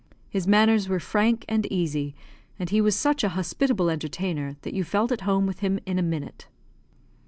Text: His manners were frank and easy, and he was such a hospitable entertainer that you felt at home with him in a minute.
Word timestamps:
His 0.31 0.47
manners 0.47 0.89
were 0.89 0.99
frank 0.99 1.45
and 1.47 1.67
easy, 1.67 2.15
and 2.57 2.71
he 2.71 2.81
was 2.81 2.95
such 2.95 3.23
a 3.23 3.29
hospitable 3.37 3.91
entertainer 3.91 4.55
that 4.63 4.73
you 4.73 4.83
felt 4.83 5.11
at 5.11 5.21
home 5.29 5.45
with 5.45 5.59
him 5.59 5.79
in 5.85 5.99
a 5.99 6.01
minute. 6.01 6.47